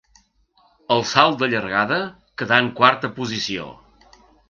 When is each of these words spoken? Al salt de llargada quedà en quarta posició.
Al 0.95 1.05
salt 1.09 1.37
de 1.43 1.51
llargada 1.53 2.01
quedà 2.43 2.61
en 2.65 2.73
quarta 2.83 3.15
posició. 3.23 3.73